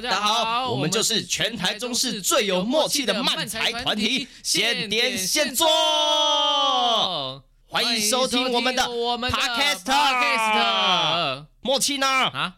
[0.00, 5.66] 大家好，我们就是全台中市最有默契的漫才团体，现点现做，
[7.66, 9.82] 欢迎收听我们的 Podcast，
[11.62, 12.06] 默契呢？
[12.06, 12.54] 啊？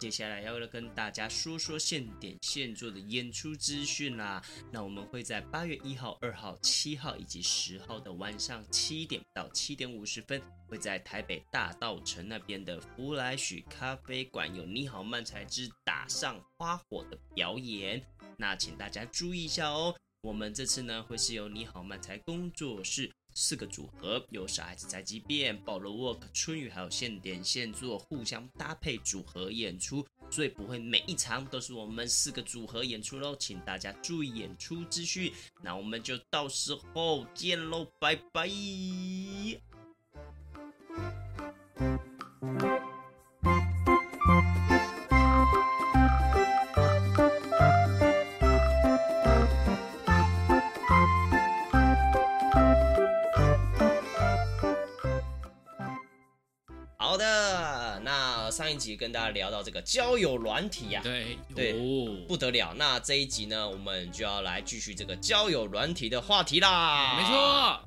[0.00, 4.42] 接下来要跟大家说说现点现做的演出资讯啦。
[4.72, 18.02] 那我们会在八月一号、二号、七号以及十号的晚上七点到七点五十分，会在台北大道城那边的福来许咖啡馆有你好漫才之打上花火的表演。
[18.38, 23.12] 那请大家注意一下哦，我们这次呢会是由你好漫才工作室。
[23.34, 35.32] 四个组合有小孩子宅急便、保罗沃克、春雨，还有现点现做，互相搭配组合演出，所以不会每一场都是我们四个组合演出喽，请大家注意演出秩序。
[35.62, 38.50] 那我们就到时候见喽，拜拜。
[58.50, 61.72] 上一集跟大家聊到这个交友软体呀、啊，对对，
[62.26, 62.74] 不得了。
[62.76, 67.16] 那这一集呢，我们就要来继续这个交友软体的话题啦。
[67.16, 67.32] 没错。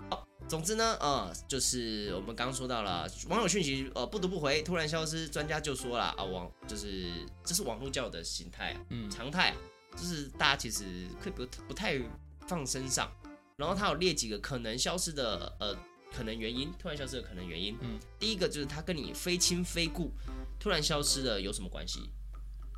[0.10, 5.28] 好，总之呢，呃，就是我们刚刚说到了网友讯息，呃，不读不回，突然消失。
[5.28, 7.12] 专家就说了啊，网就是
[7.44, 9.54] 这是网络交友的形态，嗯，常态，
[9.96, 10.84] 就是大家其实
[11.22, 12.00] 可以不不太
[12.48, 13.12] 放身上。
[13.56, 15.78] 然后他有列几个可能消失的呃
[16.16, 17.76] 可能原因，突然消失的可能原因。
[17.82, 20.12] 嗯，第一个就是他跟你非亲非故。
[20.60, 22.10] 突然消失了有什么关系？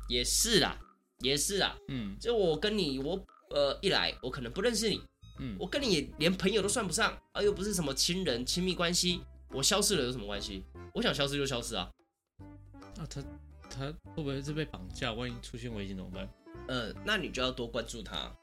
[0.08, 0.76] 也是啦，
[1.20, 1.76] 也是啦。
[1.88, 5.00] 嗯，就我跟你，我呃一来，我可能不认识你，
[5.38, 9.20] 嗯，我跟你也连朋友都算不上，啊，又不是什么亲人亲密关系，
[9.50, 10.64] 我消失了有什么关系？
[10.94, 11.90] 我想消失就消失啊。
[12.96, 13.22] 那他
[13.68, 15.12] 他会不会是被绑架？
[15.12, 16.28] 万一出现危险怎么办？
[16.68, 18.34] 呃，那你就要多关注他。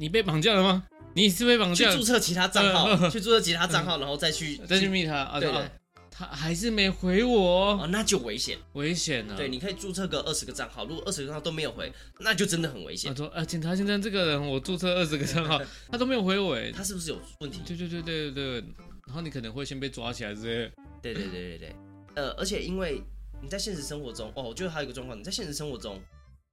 [0.00, 0.82] 你被绑架了吗？
[1.12, 1.90] 你是被绑架？
[1.90, 5.38] 去注册其他账号，呃、 去注册其他账号，然后再去 再去密他啊？
[5.38, 5.70] 对，对对。
[6.10, 9.36] 他还是没回我哦，那就危险，危险了。
[9.36, 13.12] 对，你可以注册个二十个账号，如果二十个账号都没有回，那就真的很危险。
[13.12, 15.60] 他说：“呃，检察先生，这个人我注册二十个账号，
[15.92, 18.64] 他都没有回我，他是不是有问题？”对对对对对对，
[19.06, 20.72] 然后你可能会先被抓起来之类。
[21.02, 21.76] 对对对对对，
[22.14, 23.02] 呃，而且因为
[23.42, 26.00] 你在现实生活中，哦，我觉得还有一个状况，你在现实生活中，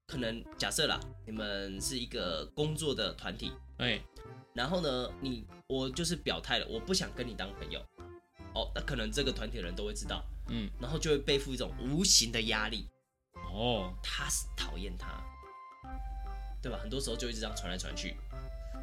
[0.08, 4.02] 可能假设啦，你们是一个工作的团体，哎，
[4.54, 7.86] 然后呢，你我就是表态了，我不想跟你当朋友。
[8.56, 12.88] 哦，那可能这个团体的人都会知道，嗯，然后就会背负一种无形的压力，
[13.54, 15.22] 哦，他是讨厌他，
[16.64, 16.80] 对吧？
[16.82, 18.16] 很多时候就一直这样传来传去，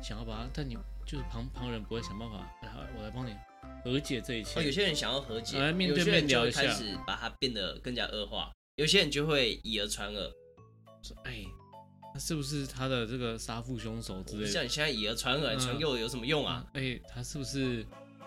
[0.03, 3.35] 想要把他，但你就是旁旁人不会想办法，来，我来帮你
[3.83, 4.61] 和解这一切。
[4.61, 10.31] 哦，有些人想要和解，来面对面聊一下，开始把它变得更加恶化，有些人就会以讹传讹，
[11.05, 11.45] 说，哎，
[12.13, 14.51] 他是不是他的这个杀父凶手之类的？
[14.51, 16.65] 像你现在以讹传讹，传给我有什么用啊？
[16.73, 17.87] 哎，他是不是？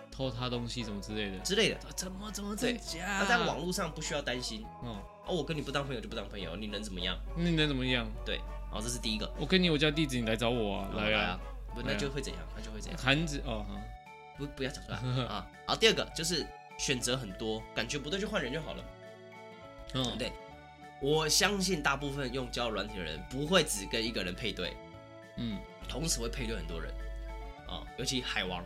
[0.09, 2.67] 偷他东西什么之类的之类的，怎么怎么怎
[2.97, 3.07] 样？
[3.19, 4.99] 他在网络上不需要担心哦。
[5.27, 7.15] 哦，我跟你不当朋友就不当朋友，你能怎么样？
[7.35, 8.09] 你能怎么样？
[8.25, 8.39] 对，
[8.71, 9.31] 好，这是第一个。
[9.37, 11.39] 我给你我家地址，你来找我啊，来啊，
[11.75, 12.41] 不，那就会怎样？
[12.55, 12.99] 那就会怎样？
[12.99, 13.63] 盘子哦，
[14.39, 15.47] 不，不要讲出来啊。
[15.67, 16.43] 好，第二个就是
[16.79, 18.83] 选择很多，感觉不对就换人就好了。
[19.93, 20.31] 嗯，对，
[21.01, 24.73] 我相信大部分用交友软体的人不会只跟一个人配对，
[25.37, 26.91] 嗯，同时会配对很多人
[27.67, 28.63] 啊，尤其海王。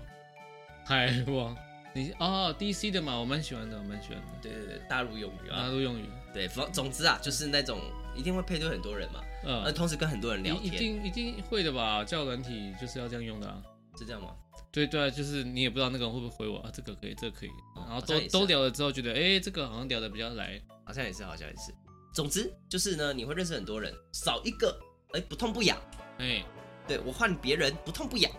[0.86, 1.56] 海王，
[1.94, 4.28] 你哦，DC 的嘛，我蛮喜欢的，我蛮喜欢的。
[4.42, 6.09] 对对对，大陆用语啊，大陆用语。
[6.34, 7.80] 对，总总之啊，就是那种
[8.16, 12.03] 一定会配对很多人嘛，嗯，而同时跟很多人聊天，一定一定会的吧？
[12.03, 13.62] 交友软体就是要这样用的啊，
[13.98, 14.34] 是这样吗？
[14.72, 21.74] 对对啊，就是你也不知道那个人会不会回我啊，这个可以，这个可以，然后都都聊了之后，觉得哎，这个好像聊的比较来，好像也是，好像也是。
[22.13, 24.78] 总之就是呢，你会认识很多人，少一个
[25.13, 25.78] 哎不痛不痒，
[26.18, 26.44] 哎，
[26.88, 28.31] 对我换别人不痛不痒，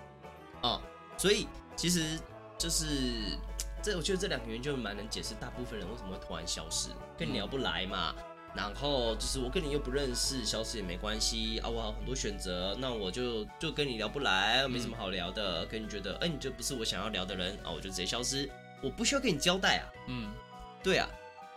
[0.63, 0.83] 啊，
[1.17, 1.47] 所以
[1.77, 2.19] 其实。
[2.59, 3.37] 就是
[3.83, 8.15] 这，我觉得这两个原因就蛮能解释大部分人为什么会突然消失，跟你聊不来嘛。
[8.55, 11.69] 然后就是我跟你又不认识，消失也没关系啊。
[11.69, 15.67] 我有很多选择，那我就就跟你聊不来，没什么好聊的。
[15.67, 18.49] 跟你觉得，哎，你就不是我想要聊的人啊，我就直接消失，
[18.81, 19.91] 我不需要跟你交代啊。
[20.07, 20.31] 嗯，
[20.85, 21.09] 对啊。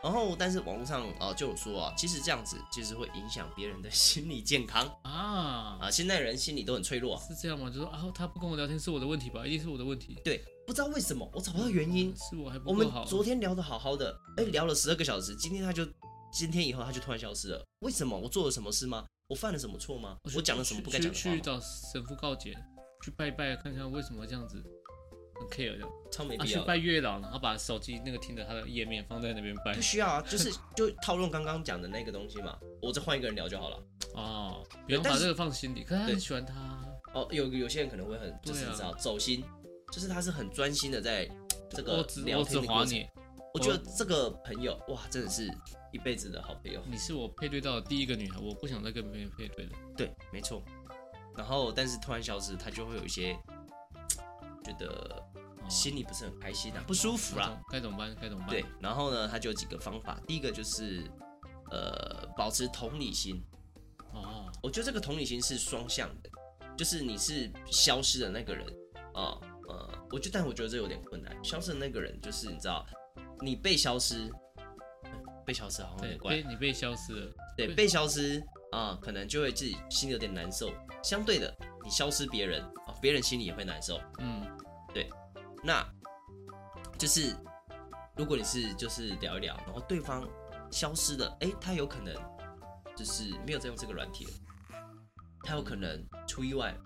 [0.05, 5.89] 然后，但是网络上啊就有说啊，其实这样子其实会影响别人的心理健康啊啊！
[5.89, 7.71] 现在人心理都很脆弱，是这样吗？
[7.71, 9.47] 就说啊，他不跟我聊天是我的问题吧？
[9.47, 10.15] 一定是我的问题。
[10.23, 10.45] 对。
[10.67, 12.15] 不知道为什么，我找不到原因。
[12.15, 12.71] 是我还不好。
[12.71, 15.83] 我们昨天聊的好好的，哎，聊了十二个小时，今天他就，
[16.31, 17.65] 今天以后他就突然消失了。
[17.79, 18.15] 为什么？
[18.15, 19.07] 我做了什么事吗？
[19.27, 20.17] 我犯了什么错吗？
[20.35, 21.35] 我讲了什么不该讲的话？
[21.35, 22.55] 去找神父告解，
[23.03, 24.63] 去拜拜，看看为什么这样子。
[25.35, 26.59] 很 care 的，超没必要。
[26.59, 33.83] 去拜月老，然后把手机那个听的他的页面放在那边拜，不需要啊，就是就套用刚刚讲的那个东西嘛，我再换一个人聊就好了。
[34.13, 36.55] 哦，不用把这个放心里，可是他很喜欢他。
[37.13, 39.43] 哦，有有些人可能会很就是你知道走心，
[39.91, 41.29] 就是他是很专心的在
[41.69, 43.07] 这个聊天的过程。
[43.53, 45.49] 我觉得这个朋友哇，真的是
[45.93, 46.81] 一辈子的好朋友。
[46.85, 49.71] 你是我配对到的第一个女孩，我不想再跟别人配对了。
[49.95, 50.61] 对，没错。
[51.37, 53.37] 然后，但是突然消失，他就会有一些
[54.65, 55.23] 觉得
[55.69, 57.61] 心里不是很开心啊，不舒服啦。
[57.69, 58.15] 该怎么办？
[58.19, 58.49] 该怎么办？
[58.49, 60.19] 对，然后呢，他就有几个方法。
[60.27, 61.03] 第一个就是
[61.71, 63.43] 呃，保持同理心。
[64.11, 66.29] 哦，我觉得这个同理心是双向的，
[66.75, 68.65] 就是你是消失的那个人
[69.13, 71.37] 啊，呃，我觉得，但我觉得这有点困难。
[71.43, 72.85] 消失的那个人就是你知道，
[73.41, 74.31] 你被消失，
[75.45, 76.41] 被消失好像有点怪。
[76.41, 78.43] 你被消失了，对，被消失。
[78.71, 80.69] 啊，可能就会自己心里有点难受。
[81.01, 84.01] 相对的，你消失别人啊，别人心里也会难受。
[84.19, 84.54] 嗯，对。
[85.65, 85.83] 那，
[86.97, 87.35] 就是
[88.15, 90.27] 如果你是就是聊一聊，然后对方
[90.69, 92.13] 消失了，哎，他有可能
[92.95, 94.31] 就是没有在用这个软体了，
[95.41, 96.77] 他有可能出意外。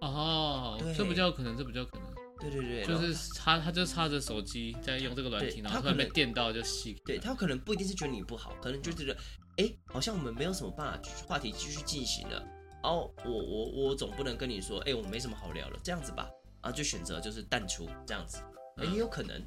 [0.00, 2.14] 哦，对，这不叫可能，这不叫可能。
[2.38, 6.96] 对对对，就是他，他就插着手机在用这个软体，然后突然被电到就熄。
[7.04, 9.16] 对，他可能不一定是觉得你不好，可能就觉得。
[9.56, 12.44] 哎，好像我们没有什么办法话题继续进行了。
[12.82, 16.28] 哦，我我我总不能跟你说，哎，我没什么好聊了，这样子吧。
[16.66, 18.38] 啊，就选择就是淡出这样子，
[18.82, 19.40] 也有可能。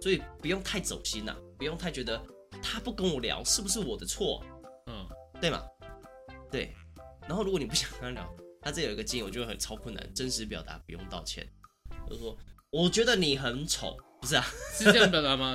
[0.00, 2.22] 所以不用太走心呐，不用太觉得
[2.62, 4.42] 他不跟我聊是不是我的错？
[4.86, 5.06] 嗯，
[5.40, 5.62] 对吗？
[6.50, 6.74] 对。
[7.28, 11.46] 然后如果你不想跟他聊，他这有一个建议，我觉得很超困难，真实表达，不用道歉。
[12.08, 12.36] 就是说，
[12.70, 14.44] 我觉得你很丑，不是啊？
[14.72, 15.54] 是这样表达吗？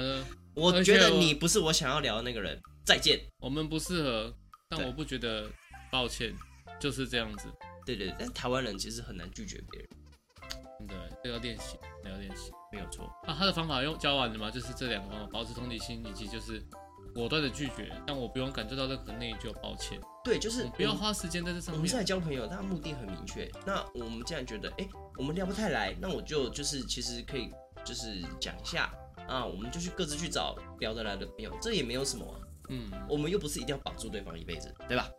[0.55, 2.59] 我觉得你不是我想要聊的那个人。
[2.85, 4.33] 再见，我们不适合，
[4.69, 5.47] 但我不觉得
[5.91, 6.33] 抱歉，
[6.79, 7.47] 就是这样子。
[7.85, 9.89] 对对，但台湾人其实很难拒绝别人。
[10.89, 13.05] 对，这要练习，这要练习，没有错。
[13.27, 14.49] 啊，他的方法用教完了吗？
[14.51, 16.61] 就是这两个方法：保持同理心，以及就是
[17.13, 19.99] 果断的拒绝，但我不用感受到任何内疚、抱歉。
[20.23, 21.75] 对，就是不要花时间在这上面。
[21.75, 23.49] 我们现在交朋友，他的目的很明确。
[23.65, 24.87] 那我们既然觉得，哎，
[25.17, 27.51] 我们聊不太来，那我就就是其实可以
[27.85, 28.93] 就是讲一下
[29.27, 32.39] 啊，我们就去各自去找聊得来的朋友，这也没有什么啊。
[32.71, 35.09] 嗯，我们又不是一定要绑住对方一辈子，对吧？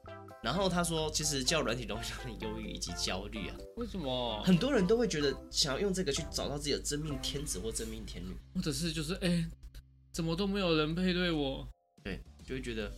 [0.43, 3.57] 然后他说，其实交友软体容易让人忧郁以及焦虑啊。
[3.77, 4.43] 为什么？
[4.43, 9.45] 很多人都会觉得想要用这个去找到自己的真命天子或真命天女，或者是就是哎，
[10.13, 11.69] 怎么都没有人配对我？
[12.03, 12.91] 对，就会觉得，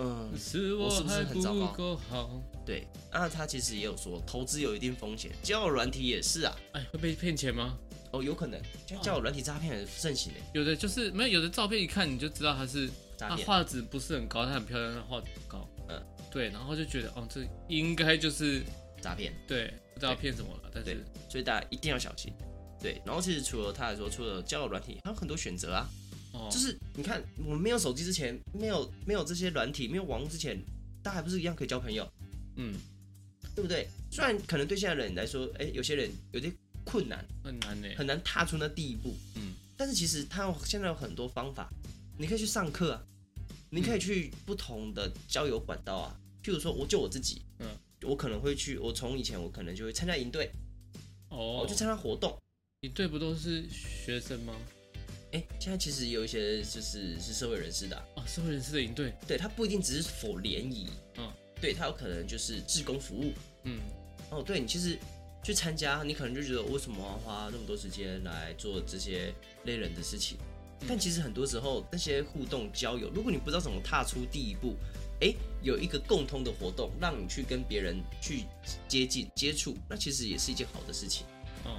[0.00, 1.96] 嗯，是我，我是不是很糟糕？
[2.10, 6.56] 好对，那他其实也有说，投资有一定风险，交友软体也是啊。
[6.72, 7.78] 哎，会被骗钱吗？
[8.10, 10.40] 哦，有可能，就交友软体诈骗很盛行的。
[10.52, 12.90] 有的就是没有，有的照片一看你就知道他是。
[13.18, 15.64] 他画质不是很高，他很漂亮，但画质不高。
[16.32, 18.62] 嗯，对，然后就觉得哦，这应该就是
[19.00, 19.32] 诈骗。
[19.46, 22.32] 对，不知道骗什么了，但是所以大家一定要小心。
[22.80, 25.88] 对，然后其实除了他来说，除了交友软体，还有很多选择啊。
[26.32, 30.58] 哦，就是你看，我们没有手机之前，没有没有这些软体，没有网络之前，
[31.02, 32.10] 大家还不是一样可以交朋友？
[32.56, 32.74] 嗯，
[33.54, 33.86] 对不对？
[34.10, 36.52] 虽然可能对现在的人来说，哎，有些人有点
[36.84, 39.14] 困难，很难呢，很难踏出那第一步。
[39.36, 41.68] 嗯，但是其实他有现在有很多方法，
[42.18, 43.04] 你可以去上课啊。
[43.74, 47.68] 你可以去不同的交友管道啊，譬如说，我就我自己，嗯，
[48.02, 50.50] 我可能会去，我从以前我可能就会参加营队，
[51.28, 52.36] 哦，我去参加活动，
[52.80, 54.54] 营队不都是学生吗？
[55.32, 63.32] 哎，现在其实有一些就是是社会人士的啊，哦，社会人士的营队，对，他不一定只是 for 联谊，嗯，对，他有可能就是志工服务，
[63.64, 63.80] 嗯，
[64.30, 64.98] 哦，对，你其实
[65.42, 69.32] 去参加，你可能就觉得为什么要花那么多时间来做这些
[69.64, 70.36] 累人的事情？
[70.88, 74.74] 但其实很多时候，那些互动交友，如果你不知道怎么踏出第一步，
[75.22, 78.44] 哎，有一个共通的活动，让你去跟别人去
[78.88, 81.24] 接近接触，那其实也是一件好的事情。
[81.64, 81.70] 嗯，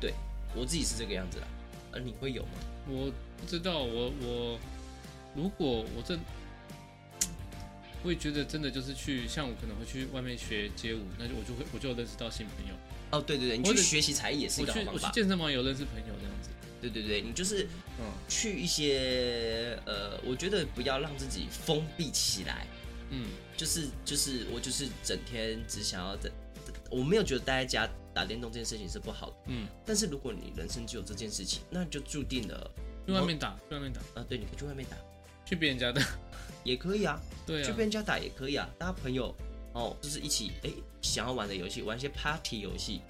[0.00, 0.12] 对，
[0.56, 1.46] 我自己是这个样子啦，
[1.92, 2.50] 而你会有吗？
[2.88, 4.58] 我不知道，我我
[5.36, 6.18] 如果我这，
[8.02, 12.74] 我也觉得真的就是去，像我可能会去外面学街舞，那就我就会我就认识到新朋友。
[13.12, 15.10] 哦，对对对，你去学习才艺也是一个好方法。
[15.12, 16.50] 健身房有认识朋友这样子。
[16.80, 17.68] 对对对，你就是，
[17.98, 22.66] 嗯，去一些呃，我觉得不要让自己封闭起来，
[23.10, 26.30] 嗯，就是就是我就是整天只想要在，
[26.90, 32.70] 我没有觉得待在家打电动这件事情是不好的，嗯，但是如果你人生只有这件事情，那就注定了
[33.06, 34.96] 去外面打，去外面打，啊，对，你可以去外面打，
[35.44, 36.02] 去别人家打。
[36.62, 39.34] 也可以啊，对啊，去别人家打也可以啊，大家朋友
[39.72, 43.00] 哦，就是一起哎想要玩的游戏，玩一些 party 游戏。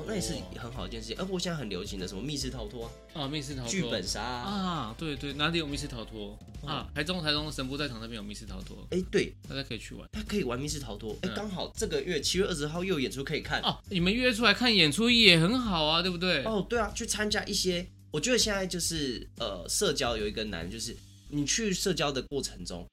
[0.00, 1.16] 哦，那也是很好的一件事情。
[1.18, 6.90] 而、哦、我现在很流行的什么密室逃脱啊，密室逃脱、剧本杀啊，对对，哪里有密室逃脱、哦、啊？
[6.94, 11.16] 台中台中神父在场那边有密室逃脱，哎，对，大家可以去玩，他可以玩密室逃脱。
[11.22, 13.78] 哎，刚好这个月七月二十号又有演出可以看哦。
[13.90, 16.44] 你们约出来看演出也很好啊，对不对？
[16.44, 20.96] 哦，对啊，去参加一些，我觉得现在就是呃，社交有一个难，就是
[21.28, 22.86] 你去社交的过程中，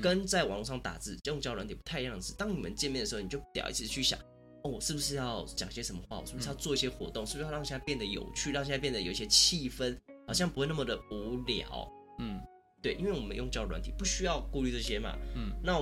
[0.00, 4.18] 跟在网络上打字用交友软体不太一样的是，当你们见面的时候，你就不要一直去想。
[4.62, 6.20] 哦，我是不是要讲些什么话？
[6.20, 7.24] 我是不是要做一些活动？
[7.24, 11.90] 嗯、是不是要让现在变得有趣，让现在变得有一些气氛，好像不会那么的无聊？
[12.20, 12.40] 嗯，
[12.80, 15.18] 对，因为我们用交友软体不需要顾虑这些嘛。
[15.34, 15.76] 嗯，那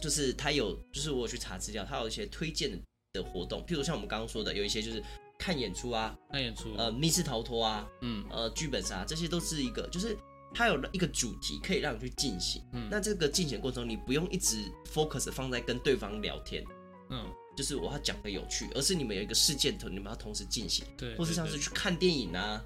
[0.00, 2.70] 就是他有，就是我有去查资料，他有一些推荐
[3.12, 5.02] 的活动，譬如像我们刚刚说的，有一些就是
[5.38, 10.16] 看演出啊，看演出，呃，密室逃脱啊，嗯，呃，剧本杀，这些都是一个，就是
[10.54, 12.62] 它有一个主题可以让你去进行。
[12.72, 16.64] 嗯，那这个进行过程中，你不用一直 focus 放在跟对方聊天。
[17.10, 17.30] 嗯。
[17.56, 22.62] 就是我要讲的有趣，而是你们有一个事件头，你们要同时进行，对，或是像是去看电影啊、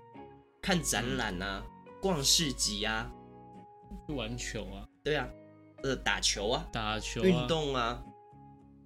[0.63, 1.63] 看展览啊、
[2.01, 3.11] 逛市集啊、
[4.07, 5.29] 去玩球啊，对啊，
[5.83, 8.03] 呃，打球啊，打球，运动啊，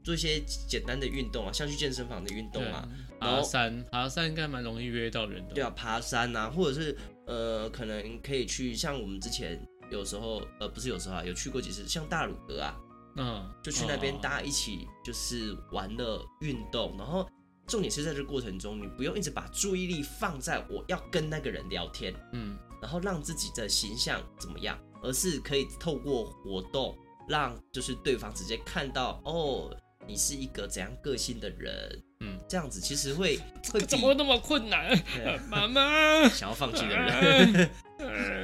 [0.03, 2.89] 做一些简单的运动啊，像去健身房的运动啊，
[3.21, 12.77] 爬山，爬山应该蛮容易约到人的，对啊，爬山啊，或者是呃，可能可以去像我们之前有时候，呃，不是有时候啊，有去过几次，像大鲁阁啊。
[13.17, 17.29] 嗯，就去那边，大家一起就是玩乐运动，然后
[17.67, 26.97] 重点是在这过程中，你不用一直把注意力放在我要跟那个人聊天，嗯，然后让自己的形象怎么样，而是可以透过活动
[27.29, 29.77] 让就是对方直接看到哦，
[30.07, 33.39] 你是一个怎样个性的人，嗯，这样子其实会
[33.73, 34.99] 会怎么那么困难？
[35.51, 36.29] 妈妈。
[36.29, 37.53] 想要放弃的人，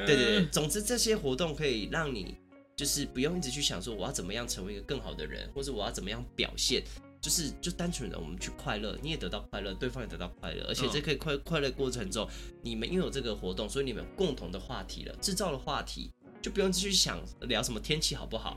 [0.07, 2.37] 对对对，总之这些活动可以让你。
[2.79, 6.81] 就是不用一直去想说我要怎么样成为一个更好的人，或者我要怎么样表现，
[7.21, 12.29] 就是就单纯的我们去快乐，你也得到快乐，对方也得到快乐，而且这可以快快乐过程中，
[12.63, 18.57] 你们因为有这个活动，所以你们有共同的话题了，制造了话题，就不用继续想聊什么天气好不好。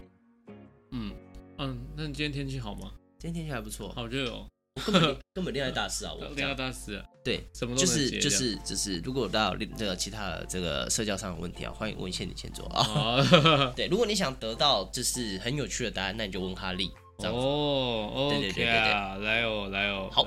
[0.92, 1.12] 嗯
[1.58, 2.92] 嗯，那你今天天气好吗？
[3.18, 4.48] 今天天气还不错，好热哦。
[4.86, 6.14] 根本根本恋爱大师啊！
[6.18, 7.06] 我 恋爱大师啊！
[7.24, 13.22] 对，什么就是就是就是，如果到这个其他的这个社交上的问题啊，欢迎问仙女星座啊。
[13.76, 16.90] 对，如果你想得到就是很有趣的答案，那你就问哈利。
[17.18, 20.10] 哦，对对对对对，来哦来哦。
[20.12, 20.26] 好，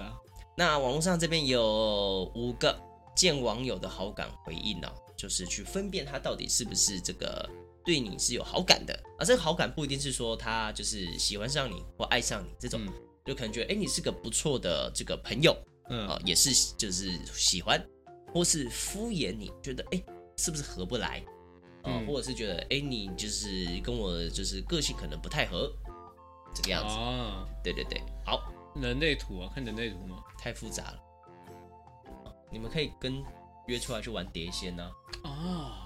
[0.57, 2.79] 那网络上这边有五个
[3.17, 7.49] 见网友的好感回应呢，就是去分辨他到底是不是这个
[7.85, 12.81] 对你是有好感的，而这个好感不一定是说他就是喜欢上你或爱上你这种。
[13.25, 15.57] 就可能觉得，哎、欸，你是个不错的这个朋友，
[15.88, 17.83] 嗯，啊，也是就是喜欢，
[18.33, 20.04] 或是敷衍你，觉得，哎、欸，
[20.37, 21.25] 是不是合不来，
[21.83, 25.73] 啊，嗯、或者是觉得，哎、欸，你就是跟我就是个性可能不太合，
[26.54, 30.23] 这个样子，啊，对对对，好，人类图啊，看人类图吗？
[30.38, 30.99] 太复杂了，
[32.52, 33.25] 你们可以跟
[33.69, 34.90] 约出来去玩碟仙呢，
[35.25, 35.84] 啊。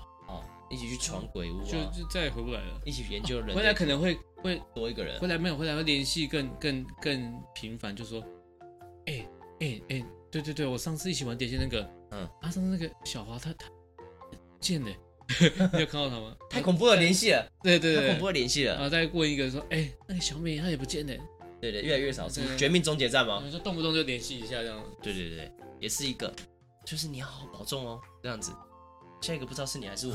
[0.71, 2.81] 一起去闯鬼屋，就就再也回不来了。
[2.85, 5.19] 一起研究人，回来可能会会多一个人。
[5.21, 8.23] 回来没有，回来会联系更更更频繁，就说，
[9.07, 9.27] 哎
[9.61, 13.67] 哎哎，对对对，我上次一起玩碟仙那个，嗯，啊，上次那个小华他他
[14.61, 14.91] 贱呢，
[15.73, 16.37] 你有看到他吗？
[16.51, 18.75] 太恐怖了，联系了，对对对，太恐怖了，联系了。
[18.75, 21.15] 然后再问一个说，哎，那个小美她也不见了，
[21.61, 23.43] 对对，越来越少，是绝命终结战吗？
[23.51, 24.83] 就动不动就联系一下这样。
[25.03, 26.33] 对对对，也是一个，
[26.85, 28.53] 就是你要好好保重哦，这样子。
[29.21, 30.15] 下一个不知道是你还是我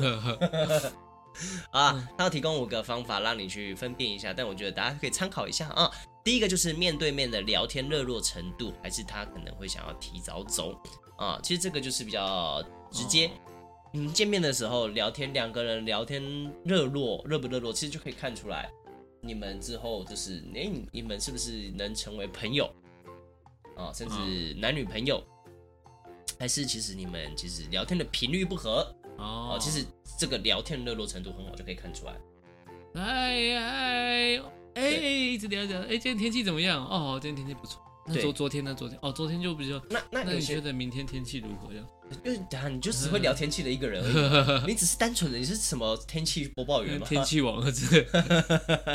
[1.71, 2.07] 啊？
[2.17, 5.91] 他要提供五个方法让你去分辨一下，但我觉得大家可以参考一下啊。
[6.23, 10.79] 第一个就是面对面的聊天热络程度，还是他可能会想要提早走
[11.17, 11.39] 啊？
[11.43, 13.29] 其实这个就是比较直接。
[13.91, 16.23] 你们见面的时候聊天，两个人聊天
[16.63, 18.71] 热络，热不热络，其实就可以看出来
[19.21, 22.71] 你们之后就是哎，你们是不是能成为朋友
[23.75, 23.91] 啊？
[23.93, 25.23] 甚至男女朋友。
[26.43, 29.85] 还是其实你们其实聊天的频率不合哦，其实
[30.19, 32.13] 这个聊天热络程度很好，就可以看出来。
[32.95, 34.41] 哎哎
[34.73, 36.85] 哎，一直聊聊，哎，今天天气怎么样？
[36.85, 37.81] 哦，今天天气不错。
[38.05, 38.75] 那昨昨天呢？
[38.77, 39.81] 昨天哦，昨天就比较。
[39.89, 41.81] 那那你觉得明天天气如何呀？
[42.25, 47.07] 因为等下你就只会聊天气的一个人而已， 你只是单纯的你是什么天气播报员吗？
[47.07, 48.05] 天气网是。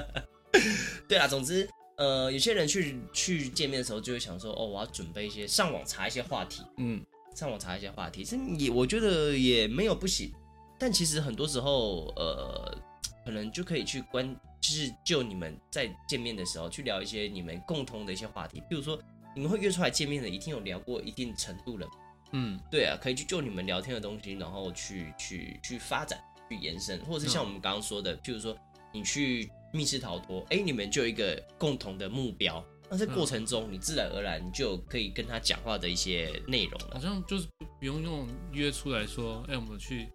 [1.08, 7.02] 对啊，总之呃，有些人去去见面的时候就会想说，哦，我要准备一些上网查一些话题，嗯。
[7.38, 10.32] 上网查一些话题，这也我觉得也没有不行，
[10.76, 12.76] 但其实很多时候，呃，
[13.24, 14.28] 可能就可以去关，
[14.60, 19.00] 就是就你们在见面的时候去聊一些你们共同的一些话题，比如说
[19.36, 21.88] 你们会约出来见面的，一定有聊过一定程度了，
[22.32, 26.18] 嗯，对啊，可以去就你们聊天的东西，然后去去去发展、
[26.48, 28.58] 去延伸，或者是像我们刚刚说的，譬如说
[28.92, 36.94] 你去密室逃脱，哎，你们就有一个共同的目标，那在过程中，你自然而然就可以跟他讲话的一些内容了。
[36.94, 37.46] 好像就是
[37.78, 40.08] 不用用约出来说，哎，我们去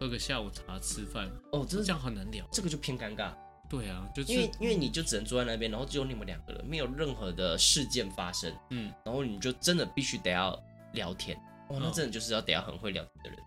[0.00, 1.30] 喝个下午茶吃饭。
[1.52, 3.32] 哦，真的这样很难聊，这个就偏尴尬。
[3.68, 8.50] 对啊，就是因为因为你就只能坐在那边，然后只有你们两个人，没有任何的事件发生。
[8.70, 10.58] 嗯，然后你就真的必须得要
[10.94, 11.36] 聊天。
[11.68, 13.38] 哦，那真的就是要得要很会聊天的人，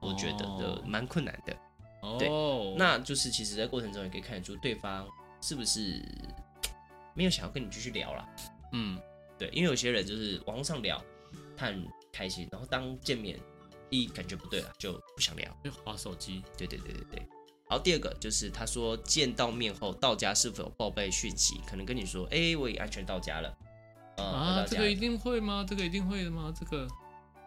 [0.00, 1.56] 我觉得的蛮困难的。
[2.18, 2.28] 对，
[2.76, 5.08] 那就是其实，在过程中也可以看得出对方
[5.40, 6.00] 是不是
[7.16, 8.28] 没有想要跟你继续聊了。
[8.72, 9.00] 嗯，
[9.38, 11.02] 对，因为有些人就是网络上聊，
[11.56, 13.40] 他很开心，然后当见面
[13.90, 16.42] 一感觉不对了，就不想聊，就滑手机。
[16.56, 17.18] 对对对对对。
[17.68, 23.58] 然后第二个就是他说见到面后到家是否有报备讯息，可能跟你说，哎，我已安全到家了。
[24.18, 25.66] 啊，这个一定会吗？
[25.68, 26.54] 这个一定会的吗？
[26.56, 26.86] 这个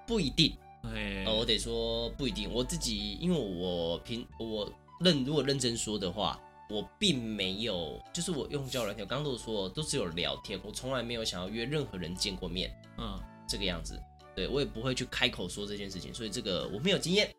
[0.06, 0.58] 不一定。
[0.84, 2.52] 哎，我得说不一定。
[2.52, 12.74] 我自己因为我平我认如果认真说的话，我并没有，就是我用交友软件，我刚刚都说都只有聊天，我从来没有想要约任何人见过面。
[12.98, 14.00] 嗯，这个样子，
[14.36, 17.30] 对我也不会去开口说这件事情，所以这个我没有经验。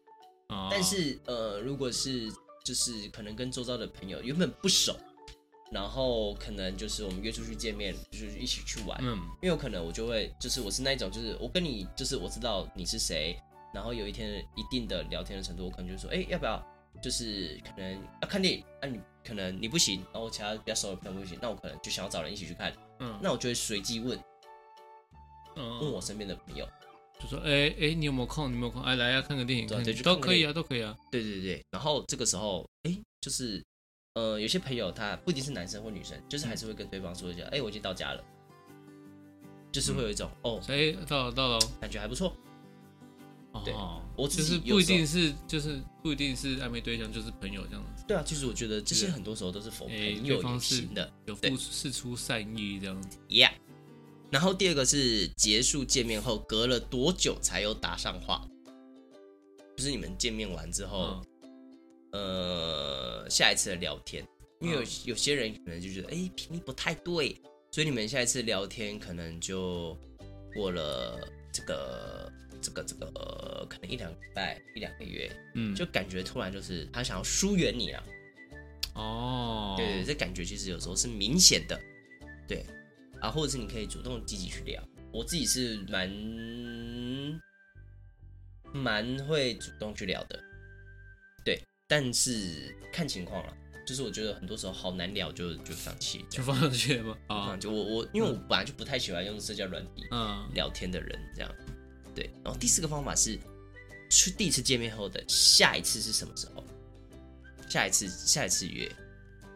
[0.49, 2.31] 哦，但是呃，如果是
[2.65, 4.95] 就是可能跟周遭的朋友原本不熟。
[5.73, 8.99] 然后可能就是我们约出去见面，就是一起去玩。
[9.01, 13.41] 嗯，因为有可能我就会，就是我是那一种，就是我跟你，就是我知道你是谁。
[13.73, 16.61] 然后有一天一定的聊天的程度，我可能就说，哎，要不要？
[17.03, 22.73] 就是可能要看电影，那、啊、你可能你不行，然后其他比较熟的朋友不行，那我可能就想要找人一起去看。
[22.99, 24.19] 嗯，那我就会随机问，
[25.57, 26.69] 嗯，问我身边的朋友，
[27.19, 28.49] 就说，哎哎，你有没有空？
[28.51, 28.83] 你有没有空？
[28.83, 30.97] 哎，来呀，看个电影，对，都可以啊，都可以啊。
[31.11, 33.63] 对对对，然后这个时候，哎，就是。
[34.15, 38.25] 呃，有些朋友他不一定是男生或女生，就是还是会跟对方说一下，哎、欸，我已经到家了，
[39.71, 42.37] 就是会有一种、嗯、哦，哎，到了到了，感觉还不错。
[43.53, 43.75] 哦，对，
[44.17, 48.05] 我只是不一定是，就是不一定是暧昧对象，就是朋友这样子。
[48.07, 53.19] 对啊，其实我觉得这些很多时候都是否朋友也行的，有付释出善意这样子。
[53.29, 53.53] Yeah。
[54.31, 58.47] 然后第二个是结束见面后隔了多久才有打上话？
[59.77, 61.21] 就是你们见面完之后。
[61.21, 61.25] 嗯
[62.13, 64.27] 呃，下一次的聊天，
[64.61, 69.97] 因为有有些人可能就觉得，哎，频率不太对，所以你们下一次聊天可能就
[70.53, 71.21] 过了
[71.53, 72.29] 这个
[72.61, 78.05] 这个这个、呃，可能一两个礼拜、一两个月，嗯，就感觉突然就是他想要疏远你了。
[78.95, 81.81] 哦，对对，这感觉其实有时候是明显的，
[82.47, 82.65] 对，
[83.21, 86.11] 啊，或者是你可以主动积极去聊，我自己是蛮
[88.73, 90.39] 蛮会主动去聊的。
[91.45, 97.17] 对但是看情况了，就是我觉得很多时候好难聊就，就就放弃，就放弃了吗？
[97.29, 100.51] 啊，就我我因为我本来就不太喜欢用社交软体嗯。
[100.53, 101.55] 聊天的人这样，
[102.15, 102.31] 对。
[102.45, 103.39] 然后第四个方法是，
[104.11, 106.65] 去第一次见面后的下一次是什么时候？
[107.69, 108.91] 下一次下一次约，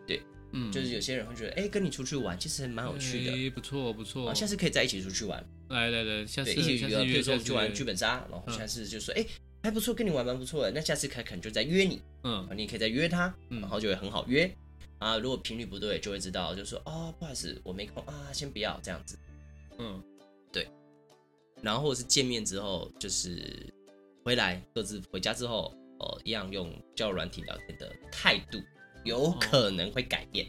[0.07, 9.27] 对，嗯，就是有些人会觉得，哎，跟你出去玩其实蛮有趣的，不错不错，下次可以再一起出去玩，来来来，下次一起约，比如说我们去玩剧本杀，然后下次就说，哎。
[9.65, 10.71] 还不错，跟你玩蛮不错的。
[10.71, 14.55] 那下次可可能就再约你，嗯，你可以再约他，然后就会很好约
[14.99, 15.17] 啊。
[15.17, 19.19] 如果频率不对，就会知道，就说哦，不好意思，我没空啊，先不要这样子。
[19.79, 20.05] 嗯，
[20.53, 20.69] 对。
[21.65, 23.67] 然后或者是见面之后，就是
[24.23, 28.61] 回来各自回家之后，哦，一样用交友软体聊天的态度，
[29.05, 30.47] 有可能会改变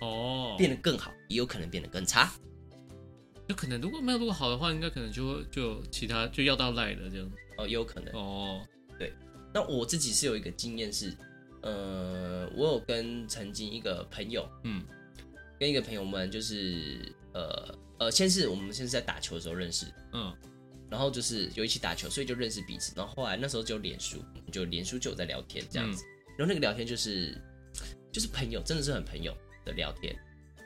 [0.00, 2.32] 哦，变得更好，也有可能变得更差。
[3.46, 7.30] 有可能如果没有如果好的话，应该可能就就其他就要到赖了这样。
[7.58, 8.66] 哦，也有可能哦。
[8.98, 9.12] 对，
[9.52, 11.12] 那我自己是有一个经验是，
[11.62, 14.84] 呃，我有跟曾经一个朋友，嗯，
[15.58, 20.34] 跟一个朋友们就是，呃呃，先是我们先是在打球的时候认识，嗯，
[20.90, 22.92] 然后就是有一起打球，所以就认识彼此。
[22.96, 26.04] 然后后来那时候就脸书，就脸书就有在聊天这样子。
[26.04, 27.36] 嗯、然后那个聊天就是
[28.12, 30.16] 就是朋友，真的是很朋友的聊天。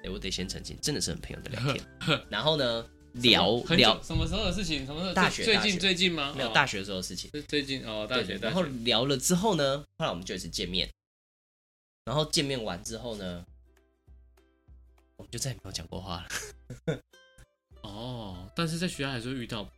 [0.05, 1.85] 哎，我得先澄清，真的是很朋友的聊天。
[2.31, 2.87] 然后呢？
[3.19, 4.85] 聊聊什么时候的事情？
[4.85, 5.15] 什么时候？
[5.15, 6.35] 大学最近最近吗？
[6.37, 7.31] 没有，大学的时候的事情。
[7.47, 8.37] 最近哦，大学。
[8.43, 10.91] 然后聊了之后呢，后来我们就一次见面。
[12.07, 13.47] 然后见面完之后呢，
[15.25, 16.23] 我就再也没有讲过话
[16.87, 16.99] 了。
[17.83, 19.69] 哦，但是在学校还是会遇到，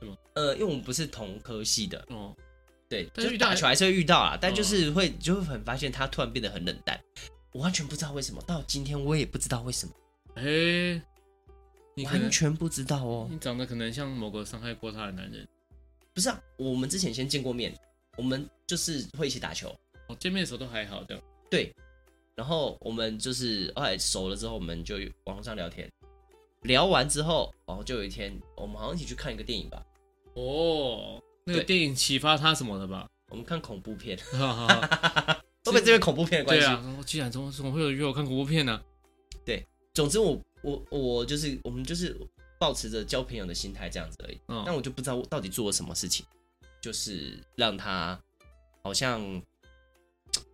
[0.00, 0.16] 对吗？
[0.34, 2.36] 呃，因为我们不是同科系的哦。
[2.88, 7.00] 对，就打球还是会遇到啊，但就是会就会很发现他突然变得很冷淡，
[7.52, 8.40] 我完全不知道为什么。
[8.42, 9.94] 到今天我也不知道为什么。
[10.34, 11.02] 哎。
[11.98, 15.48] 你完全不知道哦，你长得可能像某个伤害过他的男人，
[16.12, 16.38] 不是啊？
[16.58, 17.74] 我们之前先见过面，
[18.18, 19.74] 我们就是会一起打球，
[20.08, 21.22] 哦，见面的时候都还好这样。
[21.50, 21.74] 对，
[22.36, 25.90] 然后我们就是后来熟了之后，我们就网络上聊天，
[26.62, 29.84] 聊完之后，然后就有一天，我们好像一起去看一个电影吧？
[30.34, 33.08] 哦，那个电影启发他什么的吧？
[33.30, 36.64] 我们看恐怖片，会不会这边恐怖片的关系？
[36.64, 38.80] 对啊，我既然怎么怎么会有约我看恐怖片呢？
[39.44, 39.66] 对。
[39.94, 42.14] 总之我我我就是我们就是
[42.58, 44.38] 保持着交朋友的心态这样子而已。
[44.48, 46.26] 嗯，但我就不知道我到底做了什么事情，
[46.82, 48.20] 就是让他
[48.82, 49.42] 好像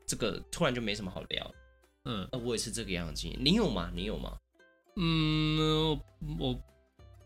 [0.07, 1.55] 这个突然就没什么好聊。
[2.05, 3.41] 嗯，那我也是这个样子经验。
[3.43, 3.91] 你有吗？
[3.95, 4.37] 你有吗？
[4.97, 5.99] 嗯，
[6.39, 6.59] 我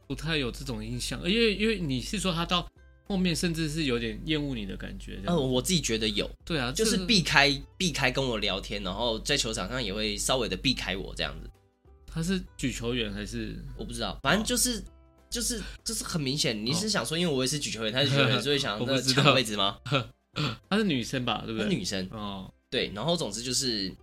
[0.07, 2.69] 不太有这种印象，因为因为你是说他到。
[3.09, 11.49] 后面甚至是有点厌恶你的感觉，嗯，我自己觉得有，对啊，就是避开避开跟我聊天，然后在球场上也会稍微的避开我这样子。
[12.05, 14.83] 他是举球员还是我不知道，反正就是、哦、
[15.31, 19.79] 就是就是很明显，你是想说，因为我也是举球员，他是举球员，所以想要 抢位置吗？
[20.69, 21.69] 她是女生吧，对不对？
[21.69, 23.95] 女生哦，对，然后总之就是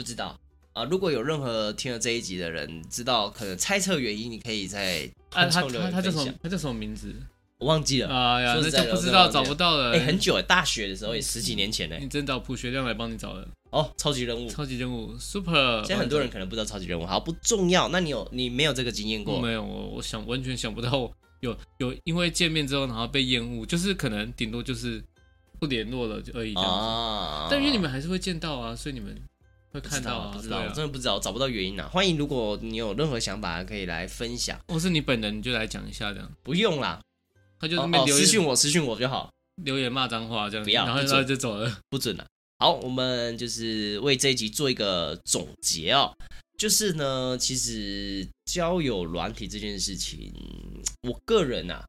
[0.00, 0.34] 不知道
[0.72, 0.82] 啊。
[0.84, 6.34] 如果有任何听了这一集的人知道，可能猜测原因，你可以在啊，他他他叫什么？
[6.42, 7.14] 他叫什么名字？
[7.58, 9.92] 我忘记了啊呀，那就不知道找不到了。
[9.92, 11.96] 哎，很久哎，大学的时候也十几年前呢。
[12.00, 15.84] 你真找朴学亮来帮你找的哦，超级任务，超级任务，super。
[15.84, 17.88] 现在很多人可能不知道超级任务，好不重要。
[17.88, 19.38] 那你有你没有这个经验过？
[19.38, 25.02] 没有，我我想完全想不到 有有因为见面之后然后被厌恶，就是可能顶多就是
[25.58, 27.48] 不联络了而已这样子。
[27.50, 29.14] 但因为你们还是会见到啊，所以你们
[29.72, 30.32] 会看到啊。
[30.34, 31.88] 不知道，我真的不知道，找不到原因啊。
[31.88, 34.58] 欢迎，如果你有任何想法，可以来分享。
[34.68, 36.30] 或是你本人你就来讲一下这样。
[36.42, 37.00] 不用啦。
[37.58, 39.30] 他就私信我，私信我就好，
[39.64, 42.26] 留言骂脏话这样，不要，然后就走了，不准 了。
[42.58, 46.10] 好，我们就是为这一集做一个总结哦，
[46.58, 50.32] 就是呢，其实交友软体这件事情，
[51.02, 51.86] 我个人啊，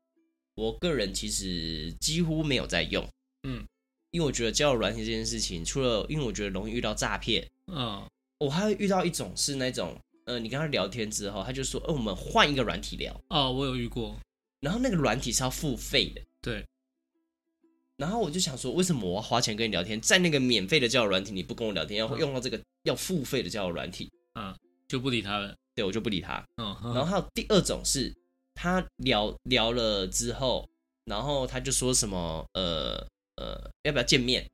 [0.55, 3.05] 我个人其实几乎没有在用，
[3.43, 3.65] 嗯，
[4.11, 8.05] 因为我觉得交友软体这件事情，除了因为我觉得容易遇到诈骗，嗯，
[8.37, 14.15] 我还会遇到一种是那种，呃，你跟他聊天之后，他就说，呃，我们换一个软体聊，哦，我有遇过。
[14.59, 16.65] 然后那个软体是要付费的，对。
[17.97, 24.55] 然后我就想说，为什么我要花钱跟你聊天，在那个免费的交友软体你不跟我聊天，要用到这个要付费的交友软体，嗯，
[24.87, 25.55] 就不理他了。
[25.73, 26.45] 对，我就不理他。
[26.57, 26.65] 嗯。
[26.83, 28.13] 然后还有第二种是，
[28.53, 30.67] 他聊聊了之后，
[31.05, 34.49] 然后他就说什么，呃呃，要不要见面？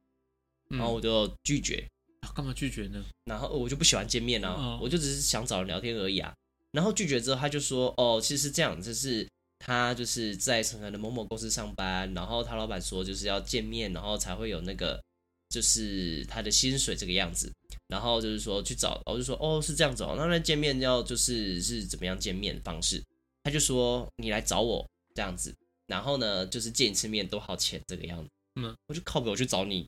[0.69, 1.88] 然后我就拒绝。
[2.33, 3.03] 干嘛拒绝呢？
[3.25, 6.33] 然后我就不喜欢见面啊，我就只是想找人聊天而已啊。
[6.71, 9.27] 然后拒绝之后，他就说，哦，其实是这样，就是。
[9.59, 15.01] 他就是在成城的某某公司上班，然后他老板说就是要见面，然后才会有那个
[15.49, 17.51] 就是他的薪水这个样子，
[17.87, 23.03] 然后就是说去找，我就说哦是这样子哦，那那见面要就是是怎么样见面方式？
[23.43, 25.51] 他就说你来找我这样子，
[25.87, 29.87] 然后呢就是见一次面多少钱这个样子，嗯，我就靠北我去找你，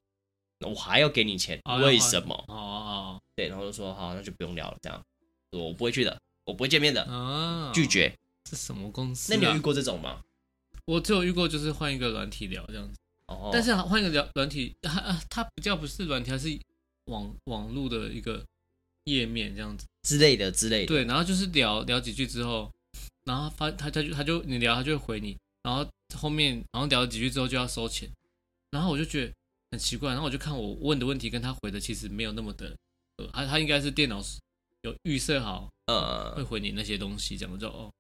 [0.68, 2.34] 我还要给你钱，为什么？
[2.48, 5.02] 哦哦，对，然后就说好那就不用聊了，这样
[5.52, 7.06] 我不会去的，我不会见面的，
[7.74, 8.14] 拒绝。
[8.50, 9.34] 是什么公司？
[9.34, 10.22] 那你有遇过这种吗？
[10.86, 12.98] 我只有遇过，就是换一个软体聊这样子。
[13.28, 13.52] 哦。
[13.54, 16.60] 但是换一个聊软体，它它比较不是软体，它是
[17.06, 18.44] 网网络的一个
[19.04, 20.88] 页面这样子之类的之类的。
[20.88, 22.72] 对，然后就是聊聊几句之后，
[23.26, 28.10] 然后发他他就他就你聊他就会回你，然后后面然后聊了几句之后就要收钱，
[28.72, 29.34] 然后我就觉得
[29.72, 32.76] 很奇怪，然后我就看我问的问题跟他回的其实没有那么的，
[33.18, 34.22] 呃，他他应该是电脑
[34.82, 37.92] 有预设好，呃，会回你那些东西，这样就哦。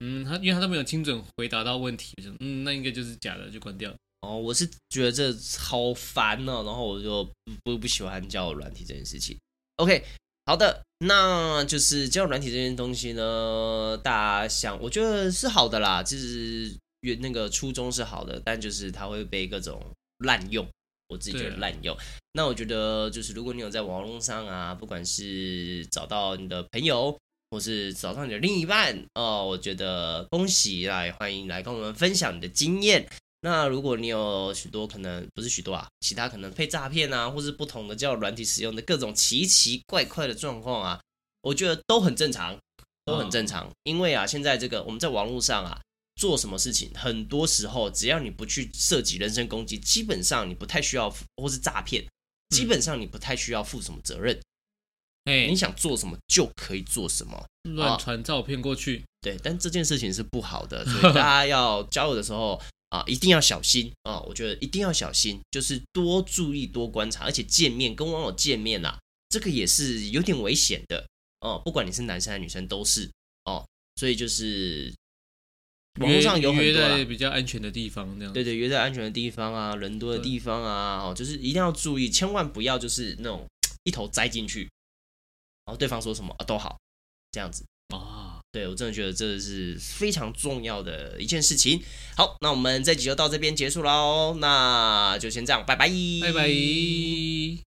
[0.00, 3.92] 嗯，他因为他都没有精准回答到问题，就嗯，那应该就是假的，就关掉。
[4.20, 7.28] 哦，我是觉得这好烦哦，然后我就
[7.64, 9.36] 不不喜欢交友软体这件事情。
[9.76, 10.04] OK，
[10.46, 19.84] 好的，那就是交友软体这件东西呢，大家想，我觉得是好的啦，就是原那个初衷是好的，但就是它会被各种
[20.18, 20.66] 滥用，
[21.08, 21.96] 我自己觉得滥用。
[22.32, 27.18] 那我觉得就是如果你有在网络上啊，不管是找到你的朋友。
[27.50, 33.08] 或是找到你的另一半哦，我觉得恭喜来，欢迎来跟我们分享你的经验。
[33.40, 41.00] 那如果你有许多可能不是许多啊，其他可能被诈骗啊，或是不同的交友软体使用的各种奇奇怪怪的状况啊，
[41.40, 42.54] 我觉得都很正常，
[43.06, 43.70] 都很正常。
[43.84, 45.80] 因为啊，现在这个我们在网络上啊
[46.18, 52.04] 做什么事情，很多时候只要你不去涉及人身攻击，基本上你不太需要，或是诈骗，
[52.50, 54.38] 基本上你不太需要负什么责任。
[55.24, 64.18] Hey, 你想做什么就可以做什么，乱传照片过去，对，但这件事情是不好的，所以大家要交友的时候 啊，一定要小心啊！
[64.20, 71.06] 我觉得一定要小心，就是多注意、多观察，而且见面跟网友见面啊，这个也是有点危险的
[71.40, 71.60] 哦。
[71.62, 73.10] 不管你是男生还是女生，都是
[73.44, 73.62] 哦。
[73.96, 74.94] 所以就是
[76.00, 83.46] 网络上有很多在比较安全的地方，这样对对，约在安全的地方啊，人多的地方啊，哦，就是一定要注意，千万不要就是那种
[83.84, 84.68] 一头栽进去。
[85.64, 86.78] 然后对方说什么啊都好，
[87.30, 87.62] 这样子
[87.94, 91.82] 啊，对我真的觉得这是非常重要的一件事情。
[92.16, 95.90] 好，那我们这集就到这边结束喽，那就先这样，拜拜，
[96.22, 97.67] 拜拜。